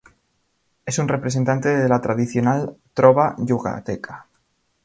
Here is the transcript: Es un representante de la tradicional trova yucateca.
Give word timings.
Es 0.83 0.97
un 0.97 1.07
representante 1.07 1.69
de 1.69 1.87
la 1.87 2.01
tradicional 2.01 2.75
trova 2.95 3.35
yucateca. 3.37 4.25